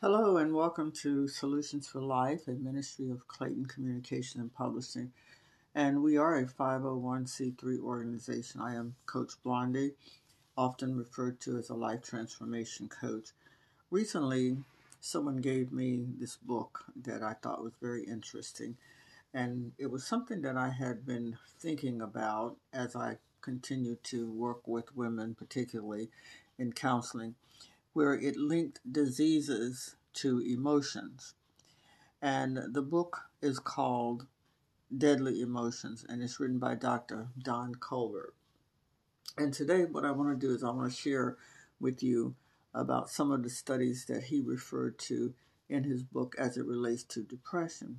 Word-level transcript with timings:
Hello 0.00 0.36
and 0.36 0.54
welcome 0.54 0.92
to 0.92 1.26
Solutions 1.26 1.88
for 1.88 2.00
Life, 2.00 2.46
a 2.46 2.52
ministry 2.52 3.10
of 3.10 3.26
Clayton 3.26 3.66
Communication 3.66 4.40
and 4.40 4.54
Publishing. 4.54 5.10
And 5.74 6.04
we 6.04 6.16
are 6.16 6.36
a 6.36 6.46
501c3 6.46 7.80
organization. 7.80 8.60
I 8.60 8.76
am 8.76 8.94
Coach 9.06 9.32
Blondie, 9.42 9.94
often 10.56 10.96
referred 10.96 11.40
to 11.40 11.58
as 11.58 11.70
a 11.70 11.74
life 11.74 12.02
transformation 12.02 12.88
coach. 12.88 13.30
Recently, 13.90 14.58
someone 15.00 15.38
gave 15.38 15.72
me 15.72 16.06
this 16.20 16.36
book 16.36 16.84
that 17.02 17.24
I 17.24 17.32
thought 17.32 17.64
was 17.64 17.74
very 17.82 18.04
interesting. 18.04 18.76
And 19.34 19.72
it 19.78 19.90
was 19.90 20.06
something 20.06 20.42
that 20.42 20.56
I 20.56 20.68
had 20.68 21.04
been 21.04 21.36
thinking 21.58 22.02
about 22.02 22.56
as 22.72 22.94
I 22.94 23.16
continued 23.40 24.04
to 24.04 24.30
work 24.30 24.68
with 24.68 24.94
women, 24.94 25.34
particularly 25.34 26.08
in 26.56 26.72
counseling 26.72 27.34
where 27.98 28.14
it 28.14 28.36
linked 28.36 28.78
diseases 28.88 29.96
to 30.12 30.38
emotions. 30.38 31.34
And 32.22 32.72
the 32.72 32.80
book 32.80 33.22
is 33.42 33.58
called 33.58 34.28
Deadly 34.96 35.40
Emotions, 35.40 36.06
and 36.08 36.22
it's 36.22 36.38
written 36.38 36.60
by 36.60 36.76
Dr. 36.76 37.26
Don 37.42 37.74
Colbert. 37.74 38.34
And 39.36 39.52
today, 39.52 39.82
what 39.82 40.04
I 40.04 40.12
want 40.12 40.40
to 40.40 40.46
do 40.46 40.54
is 40.54 40.62
I 40.62 40.70
want 40.70 40.92
to 40.92 40.96
share 40.96 41.38
with 41.80 42.00
you 42.00 42.36
about 42.72 43.10
some 43.10 43.32
of 43.32 43.42
the 43.42 43.50
studies 43.50 44.04
that 44.06 44.22
he 44.22 44.40
referred 44.40 44.96
to 45.00 45.34
in 45.68 45.82
his 45.82 46.04
book 46.04 46.36
as 46.38 46.56
it 46.56 46.66
relates 46.66 47.02
to 47.02 47.24
depression 47.24 47.98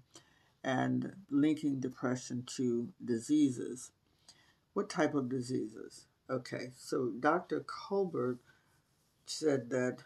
and 0.63 1.11
linking 1.29 1.81
depression 1.81 2.45
to 2.55 2.87
diseases. 3.03 3.91
What 4.71 4.89
type 4.89 5.13
of 5.13 5.27
diseases? 5.27 6.05
Okay, 6.29 6.71
so 6.77 7.11
Dr. 7.19 7.65
Colbert 7.67 8.39
said 9.29 9.69
that 9.69 9.97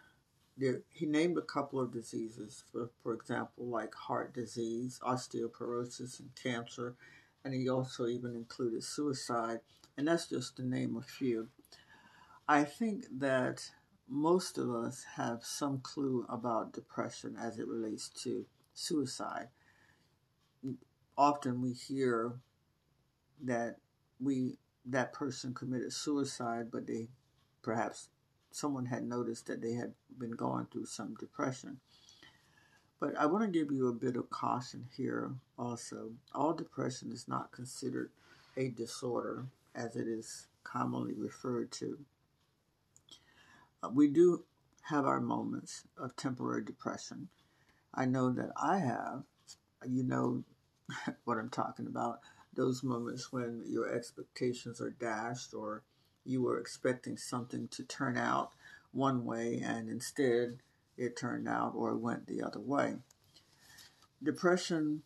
there, 0.57 0.81
he 0.89 1.05
named 1.05 1.37
a 1.37 1.41
couple 1.41 1.79
of 1.79 1.91
diseases, 1.91 2.63
for, 2.71 2.89
for 3.01 3.13
example, 3.13 3.65
like 3.67 3.95
heart 3.95 4.33
disease, 4.33 4.99
osteoporosis, 5.03 6.19
and 6.19 6.29
cancer, 6.35 6.95
and 7.43 7.53
he 7.53 7.69
also 7.69 8.07
even 8.07 8.35
included 8.35 8.83
suicide, 8.83 9.59
and 9.97 10.07
that's 10.07 10.27
just 10.27 10.57
to 10.57 10.63
name 10.67 10.95
a 10.97 11.01
few. 11.01 11.47
I 12.47 12.63
think 12.63 13.05
that 13.19 13.71
most 14.07 14.57
of 14.57 14.69
us 14.69 15.05
have 15.15 15.43
some 15.43 15.79
clue 15.79 16.25
about 16.29 16.73
depression 16.73 17.35
as 17.39 17.57
it 17.57 17.67
relates 17.67 18.09
to 18.23 18.45
suicide. 18.73 19.47
Often 21.17 21.61
we 21.61 21.73
hear 21.73 22.33
that 23.43 23.77
we 24.19 24.57
that 24.85 25.13
person 25.13 25.53
committed 25.53 25.93
suicide, 25.93 26.69
but 26.71 26.85
they 26.85 27.07
perhaps 27.61 28.09
someone 28.53 28.85
had 28.85 29.03
noticed 29.03 29.47
that 29.47 29.61
they 29.61 29.73
had 29.73 29.93
been 30.17 30.31
going 30.31 30.67
through 30.67 30.85
some 30.85 31.15
depression. 31.15 31.79
But 32.99 33.17
I 33.17 33.25
want 33.25 33.43
to 33.43 33.59
give 33.59 33.71
you 33.71 33.87
a 33.87 33.93
bit 33.93 34.15
of 34.15 34.29
caution 34.29 34.87
here 34.95 35.31
also. 35.57 36.11
All 36.33 36.53
depression 36.53 37.11
is 37.11 37.27
not 37.27 37.51
considered 37.51 38.11
a 38.55 38.69
disorder 38.69 39.47
as 39.73 39.95
it 39.95 40.07
is 40.07 40.47
commonly 40.63 41.13
referred 41.15 41.71
to. 41.73 41.97
Uh, 43.81 43.89
we 43.89 44.07
do 44.07 44.45
have 44.83 45.05
our 45.05 45.19
moments 45.19 45.83
of 45.97 46.15
temporary 46.15 46.63
depression. 46.63 47.29
I 47.93 48.05
know 48.05 48.31
that 48.31 48.51
I 48.55 48.77
have. 48.77 49.23
You 49.85 50.03
know 50.03 50.43
what 51.25 51.39
I'm 51.39 51.49
talking 51.49 51.87
about. 51.87 52.19
Those 52.53 52.83
moments 52.83 53.33
when 53.33 53.63
your 53.67 53.91
expectations 53.91 54.79
are 54.79 54.91
dashed 54.91 55.55
or 55.55 55.81
you 56.25 56.41
were 56.41 56.59
expecting 56.59 57.17
something 57.17 57.67
to 57.69 57.83
turn 57.83 58.17
out 58.17 58.51
one 58.91 59.25
way 59.25 59.61
and 59.63 59.89
instead 59.89 60.59
it 60.97 61.17
turned 61.17 61.47
out 61.47 61.73
or 61.75 61.95
went 61.95 62.27
the 62.27 62.41
other 62.41 62.59
way. 62.59 62.95
Depression, 64.21 65.01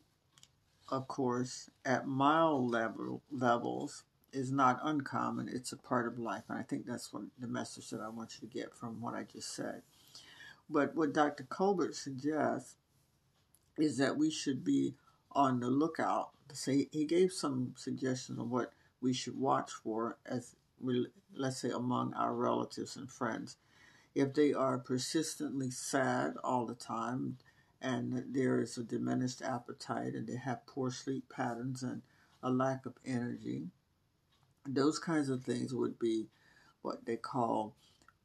of 0.90 1.08
course, 1.08 1.70
at 1.86 2.08
mild 2.08 2.69
level, 2.69 3.22
levels 3.31 4.03
is 4.34 4.52
not 4.52 4.80
uncommon. 4.84 5.50
It's 5.52 5.72
a 5.72 5.78
part 5.78 6.08
of 6.08 6.19
life. 6.19 6.44
And 6.50 6.59
I 6.59 6.64
think 6.64 6.86
that's 6.86 7.12
what 7.12 7.24
the 7.40 7.47
message 7.47 7.90
that 7.90 8.02
I 8.02 8.09
want 8.09 8.36
you 8.36 8.47
to 8.47 8.53
get 8.53 8.75
from 8.75 9.02
what 9.02 9.16
I 9.16 9.24
just 9.24 9.56
said. 9.56 9.81
But 10.70 10.96
what 10.96 11.14
Dr. 11.14 11.46
Colbert 11.46 11.96
suggests 11.96 12.75
is 13.78 13.97
that 13.97 14.18
we 14.18 14.30
should 14.30 14.64
be 14.64 14.96
on 15.31 15.59
the 15.59 15.70
lookout. 15.70 16.31
So 16.53 16.72
he 16.72 17.06
gave 17.06 17.31
some 17.31 17.74
suggestions 17.78 18.40
on 18.40 18.50
what 18.50 18.74
we 19.02 19.14
should 19.14 19.40
watch 19.40 19.72
for 19.72 20.18
as 20.25 20.56
let's 20.82 21.62
say 21.62 21.70
among 21.70 22.14
our 22.14 22.34
relatives 22.34 22.96
and 22.96 23.10
friends. 23.10 23.58
If 24.16 24.34
they 24.34 24.54
are 24.54 24.80
persistently 24.80 25.70
sad 25.70 26.36
all 26.44 26.66
the 26.66 26.76
time 26.76 27.38
and 27.82 28.24
there 28.30 28.60
is 28.60 28.78
a 28.78 28.84
diminished 28.84 29.42
appetite 29.42 30.14
and 30.14 30.28
they 30.28 30.38
have 30.38 30.66
poor 30.66 30.90
sleep 30.90 31.30
patterns 31.30 31.84
and 31.84 32.02
a 32.42 32.50
lack 32.50 32.86
of 32.86 32.94
energy, 33.06 33.68
those 34.68 35.00
kinds 35.00 35.30
of 35.30 35.44
things 35.44 35.74
would 35.74 36.00
be 36.00 36.28
what 36.82 37.06
they 37.06 37.16
call 37.16 37.76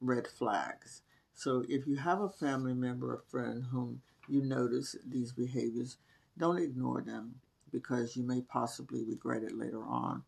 red 0.01 0.27
flags. 0.27 1.03
So 1.35 1.65
if 1.69 1.87
you 1.87 1.97
have 1.97 2.21
a 2.21 2.29
family 2.29 2.75
member 2.75 3.13
or 3.13 3.23
friend 3.29 3.65
whom 3.71 4.03
you 4.29 4.43
notice 4.43 4.97
these 5.07 5.33
behaviors, 5.33 5.97
don't 6.39 6.59
ignore 6.59 7.03
them 7.03 7.35
because 7.71 8.17
you 8.17 8.23
may 8.23 8.41
possibly 8.41 9.03
regret 9.05 9.43
it 9.43 9.57
later 9.57 9.83
on. 9.85 10.25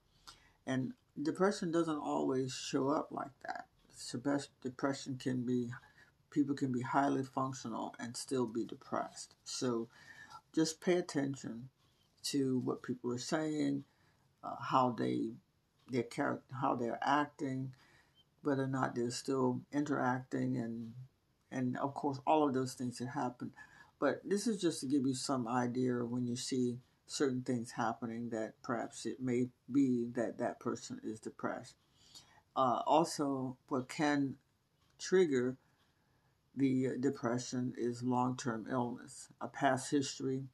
And 0.67 0.93
depression 1.23 1.71
doesn't 1.71 1.99
always 1.99 2.53
show 2.53 2.89
up 2.89 3.09
like 3.11 3.31
that. 3.47 3.67
Depression 4.63 5.17
can 5.17 5.43
be, 5.45 5.71
people 6.31 6.55
can 6.55 6.73
be 6.73 6.83
highly 6.83 7.23
functional 7.23 7.95
and 7.99 8.17
still 8.17 8.47
be 8.47 8.65
depressed. 8.65 9.35
So 9.45 9.89
just 10.55 10.81
pay 10.81 10.95
attention 10.95 11.69
to 12.25 12.59
what 12.61 12.83
people 12.83 13.13
are 13.13 13.19
saying, 13.19 13.85
uh, 14.43 14.57
how 14.61 14.95
they, 14.99 15.31
their 15.91 16.03
character, 16.03 16.45
how 16.61 16.75
they're 16.75 16.99
acting, 17.03 17.73
whether 18.43 18.65
or 18.65 18.69
not 18.69 18.95
they're 18.95 19.11
still 19.11 19.61
interacting, 19.73 20.57
and 20.57 20.93
and 21.51 21.77
of 21.79 21.95
course 21.95 22.19
all 22.27 22.47
of 22.47 22.55
those 22.55 22.75
things 22.75 22.99
that 22.99 23.09
happen. 23.09 23.53
But 23.99 24.21
this 24.25 24.47
is 24.47 24.61
just 24.61 24.81
to 24.81 24.87
give 24.87 25.07
you 25.07 25.15
some 25.15 25.47
idea 25.49 26.05
when 26.05 26.27
you 26.27 26.37
see 26.37 26.79
certain 27.07 27.43
things 27.43 27.73
happening 27.73 28.31
that 28.31 28.55
perhaps 28.63 29.07
it 29.07 29.21
may 29.21 29.49
be 29.71 30.07
that 30.15 30.39
that 30.39 30.61
person 30.61 31.01
is 31.05 31.21
depressed. 31.21 31.77
Uh, 32.57 32.83
also, 32.87 33.57
what 33.69 33.89
can 33.89 34.37
trigger 34.99 35.57
the 36.57 36.91
depression 37.01 37.75
is 37.77 38.03
long 38.03 38.37
term 38.37 38.67
illness. 38.71 39.29
A 39.41 39.49
past 39.49 39.91
history 39.91 40.45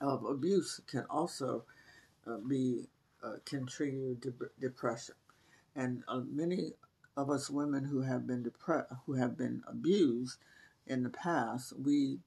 of 0.00 0.24
abuse 0.24 0.80
can 0.86 1.04
also 1.08 1.64
uh, 2.26 2.38
be 2.38 2.88
uh, 3.22 3.36
can 3.44 3.66
trigger 3.66 4.14
de- 4.14 4.32
depression, 4.60 5.14
and 5.74 6.02
uh, 6.08 6.20
many 6.28 6.72
of 7.16 7.30
us 7.30 7.48
women 7.48 7.84
who 7.84 8.02
have 8.02 8.26
been 8.26 8.42
depressed, 8.42 8.92
who 9.06 9.14
have 9.14 9.38
been 9.38 9.62
abused 9.68 10.38
in 10.86 11.02
the 11.04 11.10
past, 11.10 11.72
we 11.78 12.18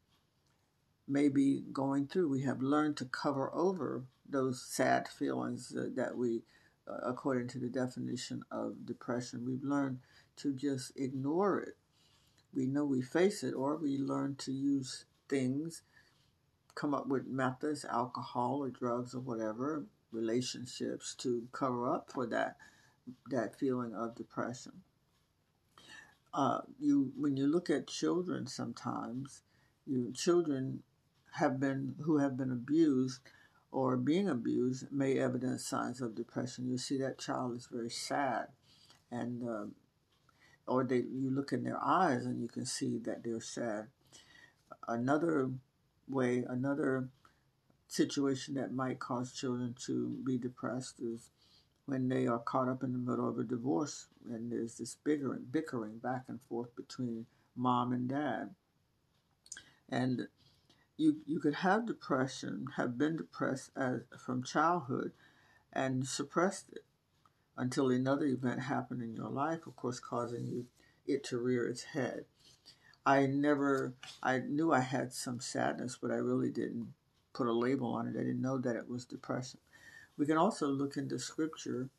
may 1.07 1.29
be 1.29 1.63
going 1.71 2.07
through. 2.07 2.29
We 2.29 2.41
have 2.43 2.61
learned 2.61 2.97
to 2.97 3.05
cover 3.05 3.53
over 3.53 4.03
those 4.27 4.61
sad 4.61 5.07
feelings 5.07 5.73
that 5.73 6.17
we, 6.17 6.43
uh, 6.87 6.97
according 7.09 7.47
to 7.49 7.59
the 7.59 7.69
definition 7.69 8.43
of 8.51 8.85
depression, 8.85 9.45
we've 9.45 9.63
learned 9.63 9.99
to 10.37 10.53
just 10.53 10.91
ignore 10.97 11.59
it. 11.59 11.77
We 12.53 12.65
know 12.65 12.85
we 12.85 13.01
face 13.01 13.43
it, 13.43 13.53
or 13.53 13.77
we 13.77 13.97
learn 13.97 14.35
to 14.39 14.51
use 14.51 15.05
things, 15.29 15.83
come 16.75 16.93
up 16.93 17.07
with 17.07 17.27
methods, 17.27 17.85
alcohol 17.85 18.59
or 18.63 18.69
drugs 18.69 19.13
or 19.13 19.19
whatever, 19.19 19.85
relationships 20.11 21.13
to 21.15 21.47
cover 21.51 21.87
up 21.87 22.11
for 22.11 22.25
that 22.27 22.57
that 23.29 23.57
feeling 23.57 23.95
of 23.95 24.15
depression. 24.15 24.73
Uh, 26.33 26.59
you 26.79 27.13
when 27.17 27.37
you 27.37 27.47
look 27.47 27.69
at 27.69 27.87
children, 27.87 28.47
sometimes 28.47 29.41
you 29.85 30.11
children 30.13 30.83
have 31.31 31.59
been 31.59 31.95
who 32.01 32.17
have 32.17 32.37
been 32.37 32.51
abused 32.51 33.21
or 33.71 33.97
being 33.97 34.29
abused 34.29 34.91
may 34.91 35.19
evidence 35.19 35.65
signs 35.65 36.01
of 36.01 36.15
depression. 36.15 36.69
You 36.69 36.77
see 36.77 36.97
that 36.99 37.19
child 37.19 37.55
is 37.55 37.67
very 37.71 37.89
sad, 37.89 38.47
and 39.11 39.47
uh, 39.47 39.65
or 40.67 40.83
they 40.83 40.97
you 40.97 41.29
look 41.29 41.53
in 41.53 41.63
their 41.63 41.83
eyes 41.83 42.25
and 42.25 42.41
you 42.41 42.47
can 42.47 42.65
see 42.65 42.97
that 42.99 43.23
they're 43.23 43.41
sad. 43.41 43.87
Another 44.87 45.49
way, 46.07 46.45
another 46.47 47.09
situation 47.87 48.55
that 48.55 48.73
might 48.73 48.99
cause 48.99 49.31
children 49.31 49.75
to 49.85 50.17
be 50.25 50.37
depressed 50.37 50.99
is 50.99 51.29
when 51.85 52.09
they 52.09 52.27
are 52.27 52.39
caught 52.39 52.67
up 52.67 52.83
in 52.83 52.91
the 52.91 52.97
middle 52.97 53.29
of 53.29 53.39
a 53.39 53.43
divorce 53.43 54.07
and 54.29 54.51
there's 54.51 54.75
this 54.75 54.97
bickering, 55.05 55.45
bickering 55.49 55.97
back 55.99 56.23
and 56.27 56.39
forth 56.49 56.75
between 56.75 57.25
mom 57.55 57.93
and 57.93 58.09
dad. 58.09 58.49
And 59.89 60.27
you 60.97 61.17
you 61.25 61.39
could 61.39 61.55
have 61.55 61.85
depression, 61.85 62.65
have 62.75 62.97
been 62.97 63.17
depressed 63.17 63.71
as 63.75 64.01
from 64.17 64.43
childhood, 64.43 65.11
and 65.71 66.07
suppressed 66.07 66.69
it 66.71 66.83
until 67.55 67.89
another 67.89 68.25
event 68.25 68.61
happened 68.61 69.01
in 69.01 69.15
your 69.15 69.29
life, 69.29 69.65
of 69.65 69.75
course, 69.75 69.99
causing 69.99 70.45
you 70.45 70.65
it 71.05 71.23
to 71.23 71.37
rear 71.37 71.67
its 71.67 71.83
head. 71.83 72.25
I 73.05 73.25
never, 73.25 73.93
I 74.21 74.39
knew 74.39 74.73
I 74.73 74.81
had 74.81 75.13
some 75.13 75.39
sadness, 75.39 75.97
but 75.99 76.11
I 76.11 76.15
really 76.15 76.49
didn't 76.49 76.93
put 77.33 77.47
a 77.47 77.53
label 77.53 77.93
on 77.93 78.07
it. 78.07 78.19
I 78.19 78.23
didn't 78.23 78.41
know 78.41 78.57
that 78.57 78.75
it 78.75 78.89
was 78.89 79.05
depression. 79.05 79.59
We 80.17 80.25
can 80.25 80.37
also 80.37 80.67
look 80.67 80.97
into 80.97 81.17
scripture. 81.17 81.89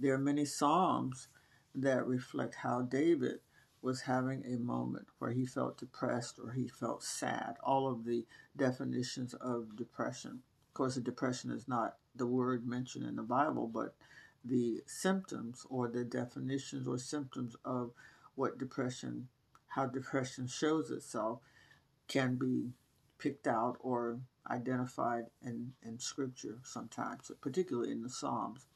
There 0.00 0.14
are 0.14 0.18
many 0.18 0.44
Psalms 0.44 1.28
that 1.74 2.06
reflect 2.06 2.56
how 2.56 2.82
David 2.82 3.40
was 3.86 4.00
having 4.00 4.44
a 4.44 4.58
moment 4.58 5.06
where 5.20 5.30
he 5.30 5.46
felt 5.46 5.78
depressed 5.78 6.40
or 6.42 6.50
he 6.50 6.66
felt 6.66 7.04
sad. 7.04 7.54
All 7.62 7.86
of 7.86 8.04
the 8.04 8.26
definitions 8.56 9.32
of 9.34 9.76
depression. 9.76 10.42
Of 10.68 10.74
course, 10.74 10.96
depression 10.96 11.52
is 11.52 11.68
not 11.68 11.94
the 12.16 12.26
word 12.26 12.66
mentioned 12.66 13.06
in 13.06 13.14
the 13.14 13.22
Bible, 13.22 13.68
but 13.72 13.94
the 14.44 14.82
symptoms 14.86 15.64
or 15.70 15.86
the 15.86 16.02
definitions 16.02 16.88
or 16.88 16.98
symptoms 16.98 17.54
of 17.64 17.92
what 18.34 18.58
depression 18.58 19.28
how 19.68 19.86
depression 19.86 20.48
shows 20.48 20.90
itself 20.90 21.38
can 22.08 22.34
be 22.34 22.70
picked 23.18 23.46
out 23.46 23.76
or 23.80 24.18
identified 24.50 25.26
in, 25.42 25.72
in 25.82 25.98
scripture 26.00 26.58
sometimes, 26.64 27.30
particularly 27.40 27.92
in 27.92 28.02
the 28.02 28.08
Psalms. 28.08 28.66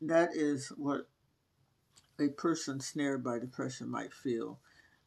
That 0.00 0.30
is 0.34 0.68
what 0.68 1.08
a 2.20 2.28
person 2.28 2.80
snared 2.80 3.22
by 3.22 3.38
depression 3.38 3.88
might 3.88 4.12
feel. 4.12 4.58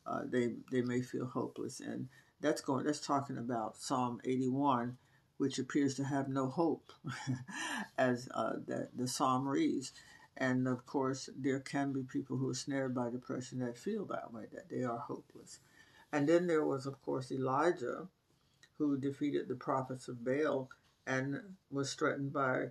Uh, 0.06 0.22
they 0.25 0.56
they 0.72 0.81
may 0.81 1.02
feel 1.02 1.25
hopeless, 1.25 1.80
and 1.80 2.08
that's 2.40 2.62
going. 2.62 2.86
That's 2.86 3.06
talking 3.06 3.38
about 3.38 3.78
Psalm 3.78 4.19
81, 4.25 4.98
which 5.38 5.60
appears 5.60 5.96
to 5.96 6.04
have 6.04 6.28
no 6.28 6.48
hope, 6.48 6.92
as 7.98 8.28
uh, 8.34 8.54
that 8.68 8.90
the 8.96 9.08
psalm 9.08 9.48
reads. 9.48 9.94
And 10.38 10.68
of 10.68 10.86
course, 10.86 11.30
there 11.38 11.60
can 11.60 11.94
be 11.94 12.04
people 12.04 12.38
who 12.38 12.50
are 12.50 12.56
snared 12.56 12.96
by 12.96 13.10
depression 13.10 13.60
that 13.60 13.78
feel 13.78 14.06
that 14.06 14.34
way, 14.34 14.46
that 14.54 14.69
they 14.69 14.84
are 14.84 14.98
hopeless. 14.98 15.60
And 16.12 16.28
then 16.28 16.48
there 16.48 16.66
was, 16.66 16.86
of 16.86 17.02
course, 17.02 17.31
Elijah, 17.31 18.08
who 18.78 18.98
defeated 18.98 19.48
the 19.48 19.56
prophets 19.56 20.08
of 20.08 20.24
Baal 20.24 20.69
and 21.06 21.40
was 21.69 21.94
threatened 21.94 22.34
by 22.34 22.68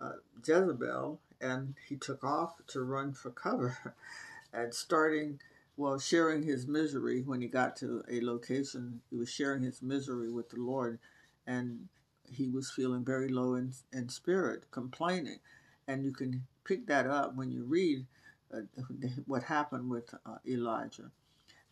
uh, 0.00 0.12
Jezebel, 0.46 1.20
and 1.40 1.74
he 1.88 1.96
took 1.96 2.24
off 2.24 2.54
to 2.68 2.82
run 2.82 3.12
for 3.12 3.30
cover. 3.30 3.94
and 4.52 4.72
starting, 4.74 5.40
well, 5.76 5.98
sharing 5.98 6.42
his 6.42 6.66
misery 6.66 7.22
when 7.22 7.40
he 7.40 7.48
got 7.48 7.76
to 7.76 8.02
a 8.10 8.20
location, 8.20 9.00
he 9.10 9.16
was 9.16 9.28
sharing 9.28 9.62
his 9.62 9.82
misery 9.82 10.30
with 10.30 10.50
the 10.50 10.60
Lord, 10.60 10.98
and 11.46 11.88
he 12.30 12.48
was 12.48 12.70
feeling 12.70 13.04
very 13.04 13.28
low 13.28 13.54
in, 13.54 13.72
in 13.92 14.08
spirit, 14.08 14.70
complaining. 14.70 15.40
And 15.86 16.04
you 16.04 16.12
can 16.12 16.46
pick 16.64 16.86
that 16.86 17.06
up 17.06 17.36
when 17.36 17.50
you 17.50 17.64
read 17.64 18.06
uh, 18.52 18.60
what 19.26 19.44
happened 19.44 19.90
with 19.90 20.14
uh, 20.24 20.36
Elijah. 20.46 21.10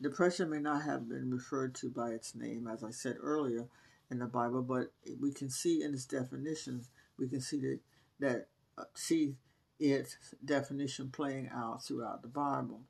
Depression 0.01 0.51
may 0.51 0.59
not 0.59 0.83
have 0.83 1.09
been 1.09 1.31
referred 1.31 1.75
to 1.77 1.89
by 1.89 2.11
its 2.11 2.35
name, 2.35 2.67
as 2.67 2.83
I 2.83 2.91
said 2.91 3.17
earlier 3.21 3.67
in 4.11 4.19
the 4.19 4.27
Bible, 4.27 4.63
but 4.63 4.93
we 5.21 5.33
can 5.33 5.49
see 5.49 5.83
in 5.83 5.95
its 5.95 6.05
definitions, 6.05 6.91
we 7.19 7.29
can 7.29 7.41
see 7.41 7.61
that 7.61 7.79
that 8.19 8.49
uh, 8.77 8.85
see 8.95 9.37
its 9.79 10.17
definition 10.45 11.11
playing 11.11 11.51
out 11.55 11.85
throughout 11.85 12.23
the 12.23 12.29
Bible. 12.29 12.83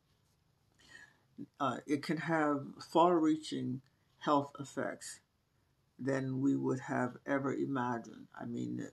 Uh, 1.59 1.79
it 1.87 2.03
can 2.03 2.19
have 2.19 2.65
far-reaching 2.93 3.81
health 4.19 4.53
effects 4.61 5.21
than 5.99 6.41
we 6.41 6.57
would 6.57 6.81
have 6.81 7.17
ever 7.27 7.55
imagined. 7.55 8.27
I 8.39 8.45
mean, 8.45 8.87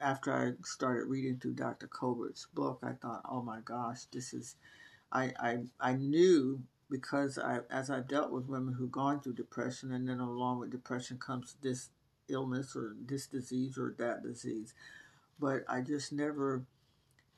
after 0.00 0.32
I 0.32 0.52
started 0.64 1.08
reading 1.08 1.38
through 1.38 1.54
Dr. 1.54 1.86
Colbert's 1.86 2.46
book, 2.54 2.80
I 2.82 2.92
thought, 2.92 3.22
oh 3.28 3.42
my 3.42 3.60
gosh, 3.64 4.04
this 4.12 4.32
is, 4.32 4.56
I, 5.12 5.32
I, 5.40 5.58
I 5.80 5.94
knew 5.94 6.60
because 6.90 7.38
I, 7.38 7.60
as 7.70 7.90
I've 7.90 8.08
dealt 8.08 8.30
with 8.30 8.46
women 8.48 8.74
who've 8.74 8.92
gone 8.92 9.20
through 9.20 9.34
depression, 9.34 9.92
and 9.92 10.08
then 10.08 10.20
along 10.20 10.60
with 10.60 10.70
depression 10.70 11.18
comes 11.18 11.56
this 11.62 11.90
illness 12.28 12.74
or 12.74 12.96
this 13.06 13.26
disease 13.26 13.78
or 13.78 13.94
that 13.98 14.22
disease. 14.22 14.74
But 15.38 15.64
I 15.68 15.80
just 15.82 16.12
never 16.12 16.62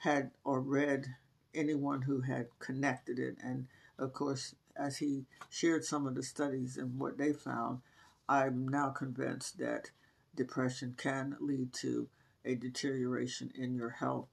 had 0.00 0.31
or 0.44 0.61
read 0.61 1.14
anyone 1.55 2.02
who 2.02 2.23
had 2.23 2.47
connected 2.58 3.19
it. 3.19 3.37
And 3.43 3.67
of 3.99 4.12
course, 4.12 4.55
as 4.76 4.97
he 4.99 5.26
shared 5.50 5.85
some 5.85 6.06
of 6.06 6.14
the 6.14 6.23
studies 6.23 6.76
and 6.76 6.99
what 6.99 7.19
they 7.19 7.32
found, 7.32 7.81
I'm 8.29 8.67
now 8.67 8.91
convinced 8.91 9.58
that 9.58 9.91
depression 10.35 10.94
can 10.97 11.37
lead 11.41 11.73
to 11.75 12.08
a 12.44 12.55
deterioration 12.55 13.50
in 13.55 13.75
your 13.75 13.91
health. 13.91 14.29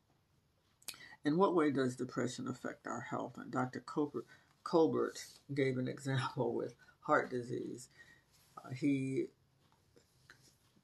In 1.25 1.37
what 1.37 1.55
way 1.55 1.71
does 1.71 1.97
depression 1.97 2.47
affect 2.47 2.87
our 2.87 3.01
health? 3.01 3.33
And 3.37 3.51
Dr. 3.51 3.83
Colbert, 4.63 5.19
gave 5.53 5.77
an 5.77 5.87
example 5.89 6.53
with 6.53 6.75
heart 7.01 7.29
disease. 7.29 7.89
Uh, 8.57 8.69
he 8.69 9.25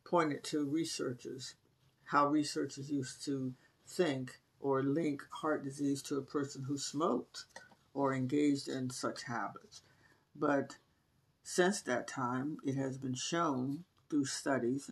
pointed 0.03 0.43
to 0.43 0.65
researchers, 0.65 1.55
how 2.05 2.27
researchers 2.27 2.91
used 2.91 3.23
to 3.25 3.53
think 3.87 4.39
or 4.63 4.81
link 4.81 5.21
heart 5.29 5.63
disease 5.63 6.01
to 6.01 6.17
a 6.17 6.21
person 6.21 6.63
who 6.63 6.77
smoked 6.77 7.43
or 7.93 8.13
engaged 8.13 8.69
in 8.69 8.89
such 8.89 9.23
habits. 9.23 9.81
But 10.35 10.77
since 11.43 11.81
that 11.81 12.07
time, 12.07 12.57
it 12.65 12.75
has 12.75 12.97
been 12.97 13.13
shown 13.13 13.83
through 14.09 14.25
studies 14.25 14.89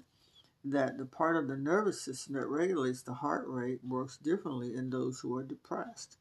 that 0.66 0.98
the 0.98 1.06
part 1.06 1.38
of 1.38 1.48
the 1.48 1.56
nervous 1.56 2.02
system 2.02 2.36
that 2.36 2.48
regulates 2.48 3.02
the 3.02 3.14
heart 3.14 3.46
rate 3.48 3.80
works 3.84 4.18
differently 4.18 4.76
in 4.76 4.90
those 4.90 5.20
who 5.22 5.36
are 5.38 5.44
depressed. 5.44 6.18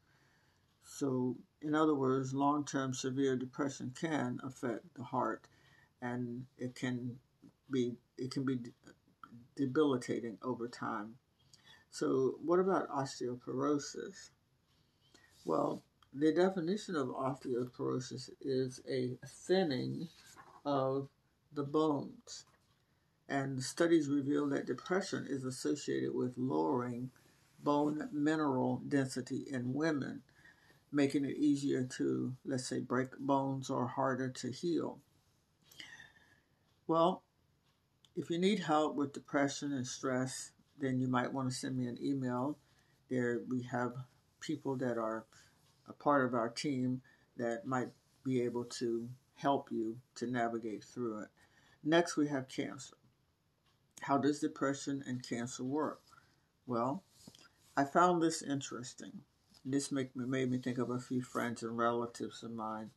So, 0.83 1.35
in 1.61 1.75
other 1.75 1.93
words, 1.93 2.33
long 2.33 2.65
term 2.65 2.93
severe 2.93 3.35
depression 3.35 3.93
can 3.99 4.39
affect 4.43 4.95
the 4.95 5.03
heart 5.03 5.47
and 6.01 6.45
it 6.57 6.73
can 6.73 7.19
be 7.69 7.95
it 8.17 8.31
can 8.31 8.45
be 8.45 8.59
debilitating 9.55 10.37
over 10.41 10.67
time. 10.67 11.15
So, 11.91 12.35
what 12.43 12.59
about 12.59 12.89
osteoporosis? 12.89 14.31
Well, 15.45 15.83
the 16.13 16.33
definition 16.33 16.95
of 16.95 17.09
osteoporosis 17.09 18.29
is 18.41 18.81
a 18.89 19.17
thinning 19.27 20.07
of 20.65 21.09
the 21.53 21.63
bones 21.63 22.45
and 23.27 23.63
studies 23.63 24.09
reveal 24.09 24.47
that 24.49 24.65
depression 24.65 25.25
is 25.29 25.45
associated 25.45 26.13
with 26.13 26.37
lowering 26.37 27.11
bone 27.63 28.09
mineral 28.11 28.81
density 28.87 29.45
in 29.49 29.73
women, 29.73 30.21
making 30.91 31.25
it 31.25 31.37
easier 31.37 31.83
to, 31.83 32.35
let's 32.45 32.67
say, 32.67 32.79
break 32.79 33.17
bones 33.19 33.69
or 33.69 33.87
harder 33.87 34.29
to 34.29 34.51
heal. 34.51 34.99
Well, 36.87 37.23
if 38.15 38.29
you 38.29 38.37
need 38.37 38.59
help 38.59 38.95
with 38.95 39.13
depression 39.13 39.71
and 39.71 39.87
stress, 39.87 40.51
then 40.81 40.99
you 40.99 41.07
might 41.07 41.31
want 41.31 41.49
to 41.49 41.55
send 41.55 41.77
me 41.77 41.87
an 41.87 41.97
email. 42.01 42.57
There 43.09 43.41
we 43.47 43.63
have 43.63 43.93
people 44.39 44.75
that 44.77 44.97
are 44.97 45.25
a 45.87 45.93
part 45.93 46.25
of 46.25 46.33
our 46.33 46.49
team 46.49 47.01
that 47.37 47.65
might 47.65 47.89
be 48.23 48.41
able 48.41 48.65
to 48.65 49.09
help 49.35 49.71
you 49.71 49.97
to 50.15 50.27
navigate 50.27 50.83
through 50.83 51.21
it. 51.21 51.29
Next, 51.83 52.17
we 52.17 52.27
have 52.27 52.47
cancer. 52.47 52.95
How 54.01 54.17
does 54.17 54.39
depression 54.39 55.03
and 55.05 55.27
cancer 55.27 55.63
work? 55.63 56.01
Well, 56.67 57.03
I 57.75 57.83
found 57.85 58.21
this 58.21 58.41
interesting. 58.41 59.21
This 59.63 59.91
make 59.91 60.15
me, 60.15 60.25
made 60.25 60.51
me 60.51 60.57
think 60.57 60.77
of 60.77 60.89
a 60.89 60.99
few 60.99 61.21
friends 61.21 61.63
and 61.63 61.77
relatives 61.77 62.43
of 62.43 62.51
mine. 62.51 62.91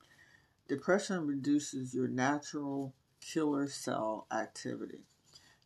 Depression 0.69 1.26
reduces 1.26 1.95
your 1.95 2.09
natural 2.09 2.95
killer 3.21 3.69
cell 3.69 4.26
activity. 4.33 5.00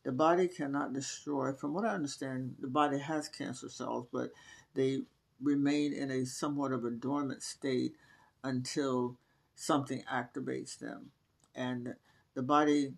The 0.03 0.11
body 0.11 0.47
cannot 0.47 0.93
destroy, 0.93 1.53
from 1.53 1.73
what 1.73 1.85
I 1.85 1.93
understand, 1.93 2.55
the 2.59 2.67
body 2.67 2.99
has 2.99 3.27
cancer 3.27 3.69
cells, 3.69 4.07
but 4.11 4.31
they 4.73 5.01
remain 5.41 5.93
in 5.93 6.09
a 6.11 6.25
somewhat 6.25 6.71
of 6.71 6.85
a 6.85 6.91
dormant 6.91 7.43
state 7.43 7.95
until 8.43 9.17
something 9.55 10.03
activates 10.11 10.77
them. 10.77 11.11
And 11.53 11.95
the 12.33 12.41
body 12.41 12.93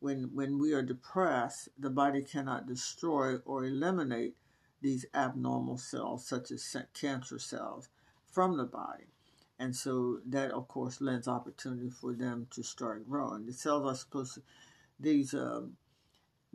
when 0.00 0.30
when 0.34 0.58
we 0.58 0.72
are 0.72 0.82
depressed, 0.82 1.68
the 1.78 1.90
body 1.90 2.22
cannot 2.22 2.66
destroy 2.66 3.36
or 3.44 3.64
eliminate 3.64 4.36
these 4.80 5.06
abnormal 5.14 5.78
cells, 5.78 6.26
such 6.26 6.50
as 6.50 6.76
cancer 6.94 7.38
cells, 7.38 7.88
from 8.30 8.56
the 8.56 8.64
body. 8.64 9.06
And 9.58 9.74
so 9.74 10.20
that, 10.26 10.50
of 10.50 10.68
course, 10.68 11.00
lends 11.00 11.26
opportunity 11.26 11.88
for 11.88 12.12
them 12.12 12.46
to 12.50 12.62
start 12.62 13.08
growing. 13.08 13.46
The 13.46 13.54
cells 13.54 13.86
are 13.86 13.96
supposed 13.96 14.34
to, 14.34 14.42
these 15.00 15.32
um, 15.32 15.76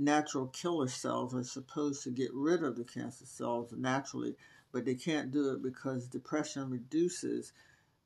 natural 0.04 0.48
killer 0.48 0.88
cells 0.88 1.34
are 1.36 1.44
supposed 1.44 2.04
to 2.04 2.12
get 2.12 2.34
rid 2.34 2.64
of 2.64 2.76
the 2.76 2.84
cancer 2.84 3.26
cells 3.26 3.74
naturally, 3.78 4.36
but 4.72 4.86
they 4.86 4.96
can't 4.96 5.32
do 5.32 5.52
it 5.52 5.62
because 5.62 6.08
depression 6.08 6.70
reduces 6.70 7.54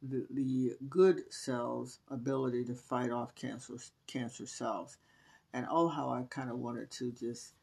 the, 0.02 0.26
the 0.30 0.74
good 0.90 1.32
cells' 1.32 2.00
ability 2.10 2.64
to 2.66 2.76
fight 2.76 3.12
off 3.12 3.34
cancer, 3.36 3.76
cancer 4.08 4.46
cells. 4.46 4.98
And 5.54 5.66
oh, 5.70 5.88
how 5.88 6.10
I 6.10 6.24
kind 6.30 6.50
of 6.50 6.60
wanted 6.60 6.92
to 6.92 7.12
just 7.12 7.54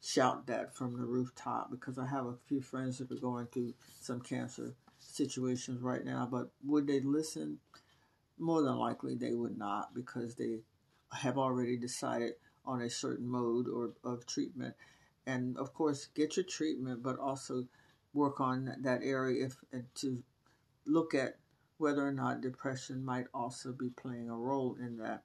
shout 0.00 0.46
that 0.46 0.74
from 0.74 0.96
the 0.96 1.04
rooftop 1.04 1.70
because 1.70 1.98
I 1.98 2.06
have 2.06 2.26
a 2.26 2.36
few 2.46 2.60
friends 2.60 2.98
that 2.98 3.10
are 3.10 3.16
going 3.16 3.46
through 3.46 3.74
some 4.00 4.20
cancer 4.20 4.74
situations 4.98 5.82
right 5.82 6.04
now. 6.04 6.28
But 6.30 6.50
would 6.64 6.86
they 6.86 7.00
listen? 7.00 7.58
more 8.38 8.62
than 8.62 8.76
likely 8.76 9.14
they 9.14 9.32
would 9.32 9.56
not 9.56 9.94
because 9.94 10.34
they 10.34 10.58
have 11.12 11.38
already 11.38 11.76
decided 11.76 12.32
on 12.66 12.82
a 12.82 12.90
certain 12.90 13.26
mode 13.26 13.68
or 13.68 13.92
of 14.04 14.26
treatment. 14.26 14.74
And 15.26 15.56
of 15.56 15.72
course, 15.74 16.08
get 16.14 16.36
your 16.36 16.44
treatment, 16.44 17.02
but 17.02 17.18
also 17.18 17.66
work 18.12 18.40
on 18.40 18.76
that 18.82 19.00
area 19.02 19.46
if 19.46 19.56
to 19.96 20.22
look 20.86 21.14
at 21.14 21.38
whether 21.78 22.06
or 22.06 22.12
not 22.12 22.40
depression 22.40 23.04
might 23.04 23.26
also 23.34 23.72
be 23.72 23.90
playing 23.90 24.28
a 24.28 24.36
role 24.36 24.76
in 24.80 24.98
that. 24.98 25.22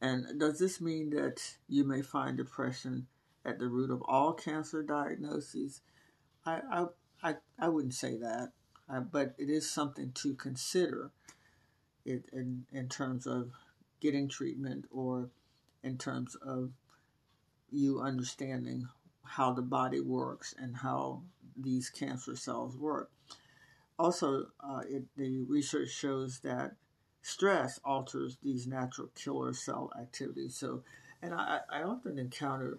And 0.00 0.38
does 0.38 0.58
this 0.58 0.80
mean 0.80 1.10
that 1.10 1.40
you 1.68 1.84
may 1.84 2.02
find 2.02 2.36
depression 2.36 3.06
at 3.44 3.58
the 3.58 3.68
root 3.68 3.90
of 3.90 4.02
all 4.02 4.32
cancer 4.32 4.82
diagnoses? 4.82 5.82
I 6.44 6.60
I 6.70 6.86
I, 7.22 7.34
I 7.58 7.68
wouldn't 7.68 7.94
say 7.94 8.16
that, 8.18 8.52
uh, 8.92 9.00
but 9.00 9.34
it 9.38 9.48
is 9.48 9.70
something 9.70 10.12
to 10.16 10.34
consider. 10.34 11.10
It 12.04 12.24
in 12.32 12.66
in 12.72 12.88
terms 12.88 13.26
of 13.26 13.52
getting 14.00 14.28
treatment 14.28 14.84
or 14.90 15.30
in 15.84 15.98
terms 15.98 16.34
of 16.36 16.70
you 17.70 18.00
understanding 18.00 18.88
how 19.22 19.52
the 19.52 19.62
body 19.62 20.00
works 20.00 20.54
and 20.58 20.76
how 20.76 21.22
these 21.56 21.90
cancer 21.90 22.36
cells 22.36 22.76
work. 22.76 23.10
Also, 23.98 24.46
uh, 24.60 24.80
it, 24.88 25.04
the 25.16 25.44
research 25.44 25.90
shows 25.90 26.40
that 26.40 26.72
stress 27.22 27.78
alters 27.84 28.38
these 28.42 28.66
natural 28.66 29.08
killer 29.14 29.52
cell 29.52 29.90
activities. 30.00 30.56
So, 30.56 30.82
and 31.22 31.32
I, 31.32 31.60
I 31.70 31.82
often 31.82 32.18
encounter 32.18 32.78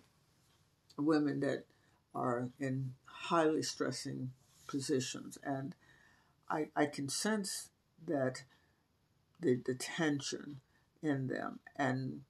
women 0.98 1.40
that 1.40 1.66
are 2.14 2.50
in 2.60 2.94
highly 3.06 3.64
stressing 3.64 4.32
positions, 4.68 5.38
and 5.44 5.76
I, 6.50 6.68
I 6.76 6.86
can 6.86 7.10
sense 7.10 7.70
that 8.06 8.44
the, 9.40 9.62
the 9.66 9.74
tension 9.74 10.62
in 11.02 11.28
them. 11.28 11.60
And 11.76 12.22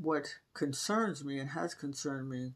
what 0.00 0.36
concerns 0.54 1.24
me 1.24 1.38
and 1.38 1.50
has 1.50 1.74
concerned 1.74 2.28
me 2.28 2.52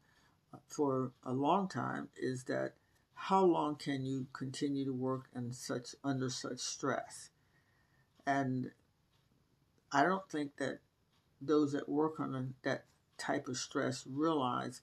for 0.66 1.12
a 1.24 1.32
long 1.32 1.68
time 1.68 2.08
is 2.16 2.44
that 2.44 2.72
how 3.14 3.44
long 3.44 3.76
can 3.76 4.04
you 4.04 4.26
continue 4.32 4.84
to 4.84 4.92
work 4.92 5.24
in 5.34 5.52
such 5.52 5.94
under 6.04 6.30
such 6.30 6.58
stress? 6.58 7.30
And 8.26 8.70
I 9.92 10.02
don't 10.02 10.28
think 10.30 10.56
that 10.58 10.78
those 11.40 11.72
that 11.72 11.88
work 11.88 12.20
on 12.20 12.54
that 12.62 12.84
type 13.16 13.48
of 13.48 13.56
stress 13.56 14.04
realize 14.06 14.82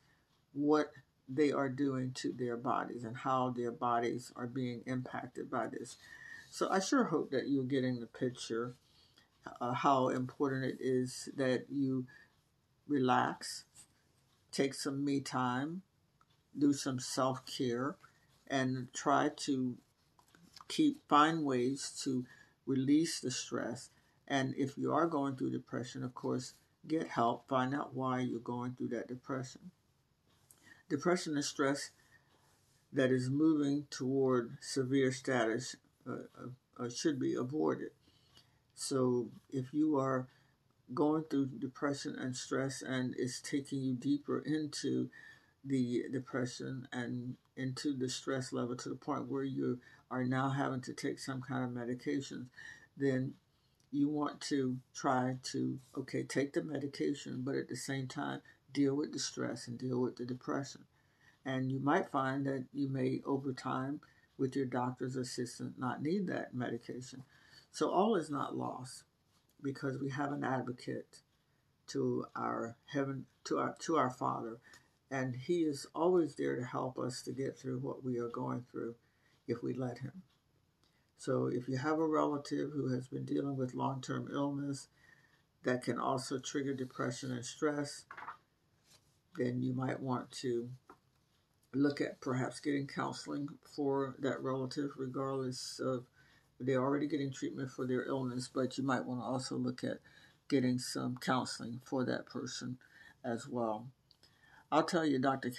what 0.53 0.91
they 1.27 1.51
are 1.51 1.69
doing 1.69 2.11
to 2.13 2.31
their 2.31 2.57
bodies 2.57 3.03
and 3.03 3.17
how 3.17 3.49
their 3.49 3.71
bodies 3.71 4.31
are 4.35 4.47
being 4.47 4.81
impacted 4.85 5.49
by 5.49 5.67
this. 5.67 5.97
So 6.51 6.69
I 6.69 6.79
sure 6.79 7.05
hope 7.05 7.31
that 7.31 7.49
you're 7.49 7.63
getting 7.63 7.99
the 7.99 8.07
picture 8.07 8.75
uh, 9.61 9.73
how 9.73 10.09
important 10.09 10.65
it 10.65 10.77
is 10.79 11.29
that 11.37 11.65
you 11.69 12.05
relax, 12.87 13.65
take 14.51 14.73
some 14.73 15.03
me 15.03 15.19
time, 15.19 15.81
do 16.57 16.73
some 16.73 16.99
self 16.99 17.45
care, 17.45 17.95
and 18.47 18.87
try 18.93 19.29
to 19.35 19.77
keep 20.67 21.01
find 21.07 21.43
ways 21.43 21.91
to 22.03 22.25
release 22.65 23.19
the 23.19 23.31
stress. 23.31 23.89
And 24.27 24.55
if 24.57 24.77
you 24.77 24.91
are 24.93 25.07
going 25.07 25.35
through 25.35 25.51
depression, 25.51 26.03
of 26.03 26.15
course, 26.15 26.53
get 26.87 27.07
help. 27.07 27.47
Find 27.47 27.75
out 27.75 27.93
why 27.93 28.21
you're 28.21 28.39
going 28.39 28.73
through 28.73 28.89
that 28.89 29.07
depression. 29.07 29.71
Depression 30.89 31.37
is 31.37 31.47
stress 31.47 31.91
that 32.93 33.11
is 33.11 33.29
moving 33.29 33.85
toward 33.89 34.57
severe 34.61 35.11
status 35.11 35.75
uh, 36.07 36.47
uh, 36.79 36.89
should 36.89 37.19
be 37.19 37.35
avoided. 37.35 37.89
So 38.75 39.29
if 39.49 39.73
you 39.73 39.97
are 39.97 40.27
going 40.93 41.23
through 41.23 41.47
depression 41.47 42.15
and 42.15 42.35
stress 42.35 42.81
and 42.81 43.15
it's 43.17 43.41
taking 43.41 43.81
you 43.81 43.93
deeper 43.93 44.39
into 44.39 45.09
the 45.63 46.03
depression 46.11 46.87
and 46.93 47.35
into 47.57 47.93
the 47.93 48.09
stress 48.09 48.53
level 48.53 48.75
to 48.75 48.89
the 48.89 48.95
point 48.95 49.27
where 49.27 49.43
you 49.43 49.79
are 50.11 50.23
now 50.23 50.49
having 50.49 50.81
to 50.81 50.93
take 50.93 51.19
some 51.19 51.41
kind 51.41 51.63
of 51.63 51.71
medication, 51.71 52.49
then 52.97 53.33
you 53.91 54.07
want 54.07 54.39
to 54.41 54.77
try 54.93 55.37
to, 55.41 55.79
okay, 55.97 56.23
take 56.23 56.53
the 56.53 56.61
medication, 56.61 57.41
but 57.43 57.55
at 57.55 57.69
the 57.69 57.75
same 57.75 58.07
time, 58.07 58.41
deal 58.73 58.93
with 58.93 59.13
the 59.13 59.19
stress 59.19 59.67
and 59.67 59.77
deal 59.77 59.99
with 59.99 60.17
the 60.17 60.25
depression. 60.25 60.81
And 61.45 61.71
you 61.71 61.79
might 61.79 62.11
find 62.11 62.45
that 62.45 62.65
you 62.73 62.89
may, 62.89 63.21
over 63.25 63.53
time, 63.53 64.01
with 64.37 64.55
your 64.55 64.65
doctor's 64.65 65.15
assistant, 65.15 65.79
not 65.79 66.03
need 66.03 66.27
that 66.27 66.53
medication. 66.53 67.23
So 67.71 67.89
all 67.89 68.15
is 68.15 68.29
not 68.29 68.57
lost 68.57 69.03
because 69.61 69.97
we 69.99 70.09
have 70.09 70.31
an 70.31 70.43
advocate 70.43 71.21
to 71.87 72.25
our 72.35 72.75
heaven 72.85 73.25
to 73.45 73.59
our 73.59 73.75
to 73.79 73.97
our 73.97 74.09
Father, 74.09 74.57
and 75.11 75.35
He 75.35 75.59
is 75.59 75.85
always 75.93 76.35
there 76.35 76.55
to 76.55 76.65
help 76.65 76.97
us 76.97 77.21
to 77.23 77.31
get 77.31 77.57
through 77.57 77.79
what 77.79 78.03
we 78.03 78.19
are 78.19 78.29
going 78.29 78.65
through 78.71 78.95
if 79.47 79.61
we 79.61 79.73
let 79.73 79.99
Him. 79.99 80.23
So 81.17 81.47
if 81.47 81.67
you 81.67 81.77
have 81.77 81.99
a 81.99 82.07
relative 82.07 82.71
who 82.71 82.93
has 82.93 83.07
been 83.07 83.25
dealing 83.25 83.55
with 83.55 83.73
long-term 83.73 84.29
illness 84.33 84.89
that 85.63 85.83
can 85.83 85.99
also 85.99 86.39
trigger 86.39 86.73
depression 86.73 87.31
and 87.31 87.45
stress, 87.45 88.05
then 89.37 89.61
you 89.61 89.73
might 89.73 89.99
want 89.99 90.31
to 90.31 90.69
look 91.73 91.99
at 92.01 92.21
perhaps 92.21 92.59
getting 92.59 92.87
counseling 92.87 93.47
for 93.75 94.15
that 94.19 94.41
relative, 94.41 94.91
regardless 94.97 95.79
of 95.83 96.05
they're 96.59 96.81
already 96.81 97.07
getting 97.07 97.31
treatment 97.31 97.71
for 97.71 97.85
their 97.85 98.05
illness, 98.05 98.49
but 98.53 98.77
you 98.77 98.83
might 98.83 99.05
want 99.05 99.19
to 99.21 99.25
also 99.25 99.55
look 99.55 99.83
at 99.83 99.99
getting 100.47 100.79
some 100.79 101.17
counseling 101.17 101.81
for 101.83 102.05
that 102.05 102.25
person 102.25 102.77
as 103.23 103.47
well. 103.47 103.87
I'll 104.71 104.83
tell 104.83 105.05
you, 105.05 105.19
Dr. 105.19 105.51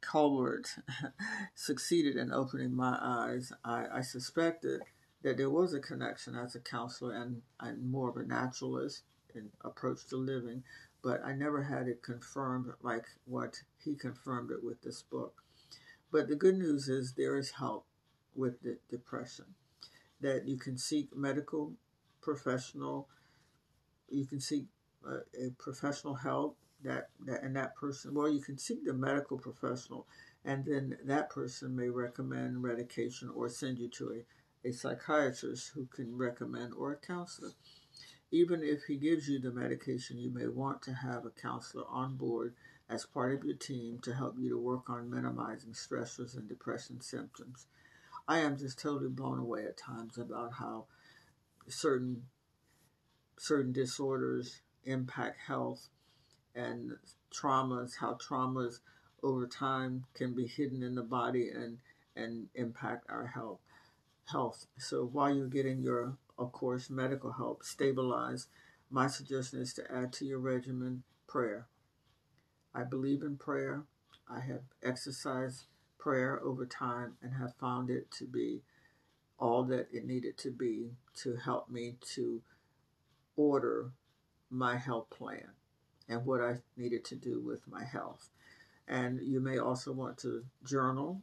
Colbert, 0.00 0.76
succeeded 1.54 2.16
in 2.16 2.32
opening 2.32 2.74
my 2.74 2.98
eyes. 3.00 3.52
I, 3.64 3.86
I, 3.94 4.00
suspected 4.00 4.82
that 5.22 5.36
there 5.36 5.50
was 5.50 5.72
a 5.72 5.80
connection 5.80 6.34
as 6.34 6.54
a 6.54 6.60
counselor 6.60 7.14
and, 7.14 7.42
and 7.60 7.90
more 7.90 8.10
of 8.10 8.16
a 8.16 8.24
naturalist 8.24 9.02
in 9.34 9.50
approach 9.64 10.06
to 10.08 10.16
living, 10.16 10.64
but 11.02 11.24
I 11.24 11.32
never 11.32 11.62
had 11.62 11.88
it 11.88 12.02
confirmed 12.02 12.66
like 12.82 13.06
what 13.26 13.62
he 13.78 13.94
confirmed 13.94 14.50
it 14.50 14.62
with 14.62 14.82
this 14.82 15.02
book. 15.02 15.42
But 16.10 16.28
the 16.28 16.36
good 16.36 16.58
news 16.58 16.88
is 16.88 17.12
there 17.12 17.38
is 17.38 17.52
help 17.52 17.86
with 18.34 18.60
the 18.62 18.78
depression 18.90 19.46
that 20.22 20.46
you 20.46 20.56
can 20.56 20.78
seek 20.78 21.14
medical 21.14 21.72
professional, 22.20 23.08
you 24.08 24.26
can 24.26 24.40
seek 24.40 24.64
uh, 25.06 25.18
a 25.38 25.50
professional 25.58 26.14
help 26.14 26.56
that, 26.82 27.08
that 27.26 27.42
and 27.42 27.56
that 27.56 27.76
person. 27.76 28.14
Well, 28.14 28.28
you 28.28 28.40
can 28.40 28.58
seek 28.58 28.84
the 28.84 28.92
medical 28.92 29.38
professional, 29.38 30.06
and 30.44 30.64
then 30.64 30.96
that 31.04 31.30
person 31.30 31.76
may 31.76 31.88
recommend 31.88 32.62
medication 32.62 33.30
or 33.34 33.48
send 33.48 33.78
you 33.78 33.88
to 33.88 34.22
a, 34.64 34.68
a 34.68 34.72
psychiatrist 34.72 35.72
who 35.74 35.86
can 35.86 36.16
recommend 36.16 36.72
or 36.74 36.92
a 36.92 36.96
counselor. 36.96 37.52
Even 38.30 38.62
if 38.62 38.84
he 38.84 38.96
gives 38.96 39.28
you 39.28 39.38
the 39.38 39.50
medication, 39.50 40.18
you 40.18 40.30
may 40.30 40.48
want 40.48 40.80
to 40.82 40.94
have 40.94 41.26
a 41.26 41.30
counselor 41.30 41.84
on 41.90 42.16
board 42.16 42.54
as 42.88 43.06
part 43.06 43.34
of 43.34 43.44
your 43.44 43.56
team 43.56 43.98
to 44.02 44.14
help 44.14 44.36
you 44.38 44.48
to 44.50 44.58
work 44.58 44.88
on 44.88 45.10
minimizing 45.10 45.72
stressors 45.72 46.36
and 46.36 46.48
depression 46.48 47.00
symptoms. 47.00 47.66
I 48.28 48.38
am 48.38 48.56
just 48.56 48.78
totally 48.78 49.08
blown 49.08 49.38
away 49.38 49.64
at 49.64 49.76
times 49.76 50.18
about 50.18 50.54
how 50.54 50.86
certain 51.68 52.24
certain 53.38 53.72
disorders 53.72 54.60
impact 54.84 55.38
health 55.46 55.88
and 56.54 56.92
traumas, 57.34 57.96
how 58.00 58.14
traumas 58.14 58.78
over 59.22 59.46
time 59.46 60.04
can 60.14 60.34
be 60.34 60.46
hidden 60.46 60.82
in 60.82 60.94
the 60.94 61.02
body 61.02 61.50
and 61.50 61.78
and 62.14 62.48
impact 62.54 63.06
our 63.08 63.26
health 63.26 63.60
health. 64.30 64.66
So 64.78 65.04
while 65.04 65.34
you're 65.34 65.48
getting 65.48 65.82
your 65.82 66.16
of 66.38 66.52
course 66.52 66.90
medical 66.90 67.32
help 67.32 67.64
stabilized, 67.64 68.48
my 68.90 69.06
suggestion 69.06 69.60
is 69.60 69.72
to 69.74 69.92
add 69.92 70.12
to 70.14 70.24
your 70.24 70.38
regimen 70.38 71.02
prayer. 71.26 71.66
I 72.74 72.84
believe 72.84 73.22
in 73.22 73.36
prayer. 73.36 73.84
I 74.28 74.40
have 74.40 74.62
exercised 74.82 75.64
prayer 76.02 76.40
over 76.42 76.66
time 76.66 77.12
and 77.22 77.32
have 77.34 77.54
found 77.60 77.88
it 77.88 78.10
to 78.10 78.24
be 78.24 78.60
all 79.38 79.62
that 79.62 79.86
it 79.92 80.04
needed 80.04 80.36
to 80.36 80.50
be 80.50 80.90
to 81.14 81.36
help 81.36 81.70
me 81.70 81.94
to 82.00 82.42
order 83.36 83.92
my 84.50 84.76
health 84.76 85.08
plan 85.10 85.48
and 86.08 86.26
what 86.26 86.40
I 86.40 86.56
needed 86.76 87.04
to 87.06 87.14
do 87.14 87.40
with 87.40 87.60
my 87.68 87.84
health. 87.84 88.30
And 88.88 89.20
you 89.22 89.40
may 89.40 89.58
also 89.58 89.92
want 89.92 90.18
to 90.18 90.44
journal. 90.64 91.22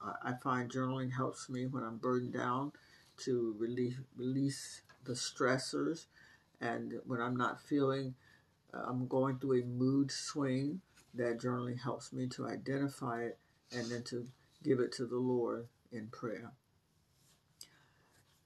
I 0.00 0.34
find 0.42 0.70
journaling 0.70 1.12
helps 1.12 1.48
me 1.48 1.66
when 1.66 1.82
I'm 1.82 1.98
burdened 1.98 2.32
down 2.32 2.72
to 3.18 3.54
release, 3.58 3.94
release 4.16 4.82
the 5.04 5.12
stressors. 5.12 6.06
And 6.60 6.94
when 7.06 7.20
I'm 7.20 7.36
not 7.36 7.60
feeling, 7.60 8.14
uh, 8.72 8.82
I'm 8.86 9.06
going 9.06 9.38
through 9.38 9.62
a 9.62 9.64
mood 9.64 10.10
swing, 10.10 10.80
that 11.14 11.40
journaling 11.40 11.80
helps 11.80 12.12
me 12.12 12.26
to 12.28 12.48
identify 12.48 13.24
it 13.24 13.38
and 13.74 13.90
then 13.90 14.02
to 14.04 14.26
give 14.62 14.80
it 14.80 14.92
to 14.92 15.06
the 15.06 15.18
Lord 15.18 15.66
in 15.90 16.08
prayer. 16.08 16.52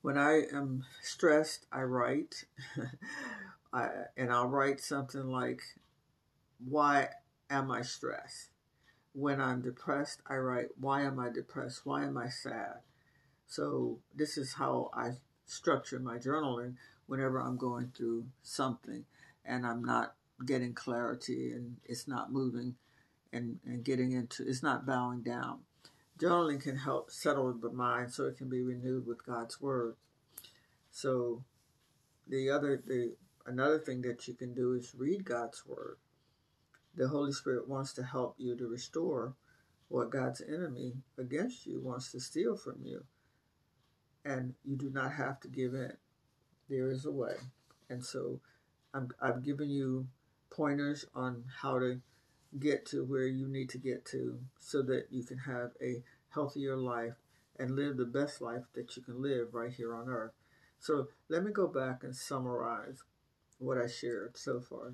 When 0.03 0.17
I 0.17 0.43
am 0.53 0.85
stressed, 1.03 1.67
I 1.73 1.83
write. 1.83 2.45
I, 3.73 3.89
and 4.17 4.33
I'll 4.33 4.47
write 4.47 4.81
something 4.81 5.27
like, 5.27 5.61
Why 6.65 7.09
am 7.51 7.71
I 7.71 7.83
stressed? 7.83 8.51
When 9.13 9.41
I'm 9.41 9.63
depressed, 9.63 10.21
I 10.29 10.37
write, 10.37 10.69
Why 10.79 11.03
am 11.03 11.19
I 11.19 11.31
depressed? 11.31 11.85
Why 11.85 12.05
am 12.05 12.17
I 12.17 12.29
sad? 12.29 12.81
So, 13.47 13.99
this 14.15 14.37
is 14.39 14.55
how 14.55 14.91
I 14.95 15.13
structure 15.47 15.99
my 15.99 16.19
journaling 16.19 16.75
whenever 17.07 17.41
I'm 17.41 17.57
going 17.57 17.93
through 17.97 18.27
something 18.43 19.05
and 19.45 19.67
I'm 19.67 19.85
not 19.85 20.15
getting 20.45 20.75
clarity 20.75 21.53
and 21.53 21.77
it's 21.85 22.09
not 22.09 22.33
moving 22.33 22.75
and, 23.33 23.59
and 23.65 23.85
getting 23.85 24.13
into, 24.13 24.47
it's 24.47 24.63
not 24.63 24.87
bowing 24.87 25.23
down. 25.23 25.61
Journaling 26.19 26.61
can 26.63 26.77
help 26.77 27.11
settle 27.11 27.53
the 27.53 27.71
mind 27.71 28.13
so 28.13 28.25
it 28.25 28.39
can 28.39 28.49
be 28.49 28.63
renewed 28.63 29.07
with 29.07 29.25
God's 29.27 29.61
word. 29.61 29.97
So 30.91 31.45
the 32.27 32.51
other 32.51 32.83
the 32.85 33.13
another 33.45 33.79
thing 33.79 34.03
that 34.03 34.27
you 34.27 34.35
can 34.35 34.55
do 34.55 34.73
is 34.73 34.95
read 34.97 35.25
God's 35.25 35.65
word. 35.67 35.99
The 36.97 37.09
Holy 37.09 37.33
Spirit 37.33 37.69
wants 37.69 37.93
to 37.95 38.03
help 38.03 38.35
you 38.39 38.57
to 38.57 38.67
restore 38.67 39.35
what 39.89 40.11
God's 40.11 40.41
enemy 40.41 40.95
against 41.19 41.67
you 41.67 41.81
wants 41.81 42.11
to 42.13 42.21
steal 42.21 42.57
from 42.57 42.81
you. 42.83 43.05
And 44.25 44.55
you 44.65 44.77
do 44.77 44.91
not 44.91 45.13
have 45.13 45.39
to 45.41 45.49
give 45.49 45.75
in. 45.75 45.93
There 46.69 46.91
is 46.91 47.05
a 47.05 47.13
way. 47.13 47.35
And 47.89 48.05
so 48.05 48.41
I'm, 48.93 49.11
I've 49.21 49.45
given 49.45 49.71
you 49.71 50.09
pointers 50.51 51.05
on 51.15 51.45
how 51.61 51.79
to 51.79 52.01
get 52.59 52.87
to 52.87 53.05
where 53.05 53.27
you 53.27 53.49
need 53.49 53.69
to 53.71 53.79
get 53.79 54.05
to 54.07 54.39
so 54.59 54.83
that 54.83 55.07
you 55.11 55.25
can 55.25 55.39
have 55.39 55.71
a 55.83 56.03
healthier 56.31 56.77
life 56.77 57.15
and 57.59 57.77
live 57.77 57.97
the 57.97 58.05
best 58.05 58.41
life 58.41 58.65
that 58.75 58.97
you 58.97 59.03
can 59.03 59.23
live 59.23 59.55
right 59.55 59.73
here 59.73 59.95
on 59.95 60.09
earth. 60.09 60.33
So 60.79 61.09
let 61.29 61.43
me 61.43 61.53
go 61.53 61.67
back 61.67 62.05
and 62.05 62.15
summarize 62.15 63.03
what 63.59 63.79
I 63.79 63.87
shared 63.87 64.37
so 64.37 64.61
far. 64.61 64.93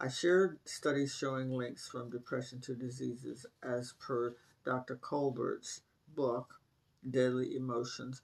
I 0.00 0.08
shared 0.08 0.58
studies 0.64 1.14
showing 1.14 1.50
links 1.50 1.86
from 1.86 2.10
depression 2.10 2.60
to 2.62 2.74
diseases 2.74 3.46
as 3.62 3.94
per 4.00 4.34
Dr. 4.64 4.96
Colbert's 4.96 5.82
book, 6.14 6.54
Deadly 7.08 7.54
Emotions. 7.54 8.22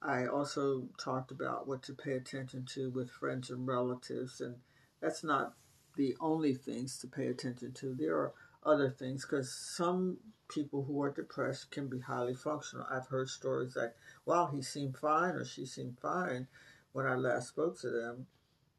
I 0.00 0.26
also 0.26 0.88
talked 0.98 1.30
about 1.30 1.66
what 1.68 1.82
to 1.84 1.94
pay 1.94 2.12
attention 2.12 2.64
to 2.74 2.90
with 2.90 3.10
friends 3.10 3.50
and 3.50 3.66
relatives, 3.66 4.40
and 4.40 4.56
that's 5.00 5.22
not 5.22 5.54
the 5.96 6.16
only 6.20 6.54
things 6.54 6.98
to 6.98 7.06
pay 7.06 7.28
attention 7.28 7.72
to. 7.72 7.94
There 7.94 8.16
are 8.16 8.32
other 8.64 8.90
things 8.90 9.24
because 9.24 9.52
some 9.52 10.18
people 10.48 10.84
who 10.84 11.02
are 11.02 11.10
depressed 11.10 11.70
can 11.70 11.88
be 11.88 12.00
highly 12.00 12.34
functional. 12.34 12.86
I've 12.90 13.08
heard 13.08 13.28
stories 13.28 13.76
like, 13.76 13.94
wow, 14.26 14.50
he 14.52 14.62
seemed 14.62 14.96
fine 14.96 15.34
or 15.34 15.44
she 15.44 15.66
seemed 15.66 15.98
fine 16.00 16.46
when 16.92 17.06
I 17.06 17.14
last 17.14 17.48
spoke 17.48 17.80
to 17.80 17.90
them. 17.90 18.26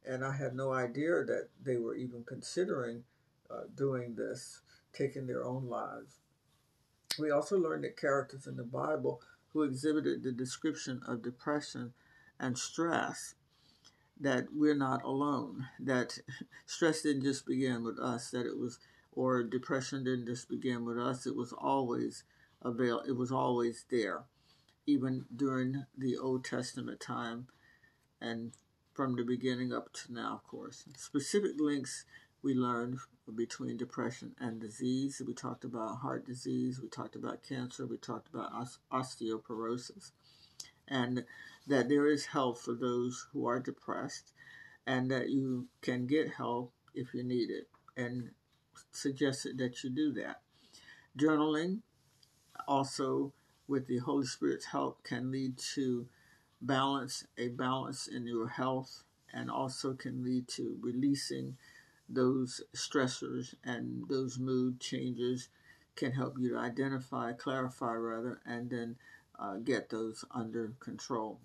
And 0.07 0.23
I 0.23 0.35
had 0.35 0.55
no 0.55 0.71
idea 0.71 1.23
that 1.23 1.49
they 1.63 1.77
were 1.77 1.95
even 1.95 2.23
considering 2.23 3.03
uh, 3.49 3.63
doing 3.75 4.15
this, 4.15 4.61
taking 4.93 5.25
their 5.25 5.43
own 5.43 5.67
lives. 5.67 6.19
We 7.17 7.31
also 7.31 7.57
learned 7.57 7.83
that 7.85 7.97
characters 7.97 8.45
in 8.45 8.55
the 8.55 8.63
Bible 8.63 9.21
who 9.49 9.63
exhibited 9.63 10.21
the 10.21 10.31
description 10.31 11.01
of 11.07 11.23
depression 11.23 11.93
and 12.39 12.57
stress 12.57 13.35
that 14.19 14.47
we're 14.53 14.75
not 14.75 15.03
alone, 15.03 15.67
that 15.79 16.17
stress 16.65 17.01
didn't 17.01 17.23
just 17.23 17.45
begin 17.45 17.83
with 17.83 17.99
us, 17.99 18.31
that 18.31 18.45
it 18.45 18.57
was, 18.57 18.79
or 19.11 19.43
depression 19.43 20.03
didn't 20.03 20.27
just 20.27 20.49
begin 20.49 20.85
with 20.85 20.97
us, 20.97 21.25
it 21.25 21.35
was 21.35 21.53
always 21.53 22.23
avail, 22.61 23.01
it 23.07 23.13
was 23.13 23.31
always 23.31 23.85
there, 23.89 24.23
even 24.85 25.25
during 25.35 25.85
the 25.97 26.17
Old 26.17 26.45
Testament 26.45 26.99
time 26.99 27.47
and 28.21 28.53
from 28.93 29.15
the 29.15 29.23
beginning 29.23 29.73
up 29.73 29.91
to 29.91 30.13
now, 30.13 30.35
of 30.35 30.43
course. 30.47 30.85
Specific 30.95 31.51
links 31.59 32.05
we 32.41 32.53
learned 32.53 32.99
between 33.35 33.75
depression 33.75 34.35
and 34.39 34.61
disease. 34.61 35.21
We 35.25 35.33
talked 35.33 35.65
about 35.65 35.97
heart 35.97 36.25
disease, 36.25 36.79
we 36.81 36.87
talked 36.87 37.15
about 37.15 37.43
cancer, 37.43 37.85
we 37.85 37.97
talked 37.97 38.29
about 38.33 38.51
osteoporosis 38.91 40.11
and 40.87 41.25
that 41.67 41.89
there 41.89 42.07
is 42.07 42.25
help 42.27 42.57
for 42.59 42.73
those 42.73 43.27
who 43.31 43.45
are 43.47 43.59
depressed 43.59 44.31
and 44.85 45.09
that 45.09 45.29
you 45.29 45.67
can 45.81 46.05
get 46.05 46.29
help 46.29 46.71
if 46.93 47.13
you 47.13 47.23
need 47.23 47.49
it 47.49 47.67
and 47.97 48.31
suggested 48.91 49.57
that 49.57 49.83
you 49.83 49.89
do 49.89 50.11
that. 50.13 50.41
Journaling 51.17 51.79
also 52.67 53.33
with 53.67 53.87
the 53.87 53.97
Holy 53.99 54.25
Spirit's 54.25 54.65
help 54.65 55.03
can 55.03 55.31
lead 55.31 55.57
to 55.75 56.07
balance, 56.61 57.25
a 57.37 57.49
balance 57.49 58.07
in 58.07 58.27
your 58.27 58.47
health 58.47 59.03
and 59.33 59.49
also 59.49 59.93
can 59.93 60.23
lead 60.23 60.47
to 60.47 60.77
releasing 60.81 61.57
those 62.07 62.61
stressors 62.75 63.55
and 63.63 64.07
those 64.07 64.37
mood 64.37 64.79
changes 64.79 65.49
can 65.95 66.11
help 66.11 66.35
you 66.37 66.49
to 66.49 66.57
identify, 66.57 67.33
clarify 67.33 67.93
rather, 67.93 68.39
and 68.45 68.69
then 68.69 68.95
uh, 69.39 69.57
get 69.57 69.89
those 69.89 70.25
under 70.31 70.73
control. 70.79 71.39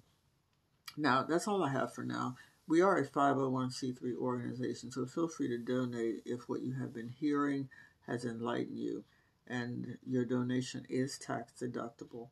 Now, 0.97 1.23
that's 1.23 1.47
all 1.47 1.63
I 1.63 1.71
have 1.71 1.95
for 1.95 2.05
now. 2.05 2.37
We 2.67 2.83
are 2.83 2.99
a 2.99 3.07
501c3 3.07 4.17
organization, 4.17 4.93
so 4.93 5.07
feel 5.07 5.29
free 5.29 5.49
to 5.49 5.59
donate 5.59 6.23
if 6.25 6.49
what 6.49 6.63
you 6.63 6.75
have 6.75 6.93
been 6.93 7.09
hearing 7.09 7.69
has 8.07 8.25
enlightened 8.25 8.79
you, 8.79 9.05
and 9.47 9.99
your 10.07 10.25
donation 10.25 10.87
is 10.89 11.19
tax 11.19 11.53
deductible. 11.61 12.29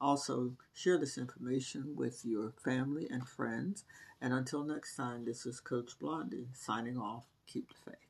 Also, 0.00 0.52
share 0.72 0.98
this 0.98 1.18
information 1.18 1.94
with 1.96 2.24
your 2.24 2.52
family 2.62 3.06
and 3.10 3.26
friends. 3.28 3.84
And 4.20 4.32
until 4.32 4.64
next 4.64 4.96
time, 4.96 5.24
this 5.24 5.46
is 5.46 5.60
Coach 5.60 5.98
Blondie 5.98 6.48
signing 6.54 6.98
off. 6.98 7.24
Keep 7.46 7.68
the 7.68 7.90
faith. 7.90 8.03